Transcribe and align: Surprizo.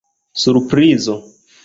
Surprizo. 0.43 1.13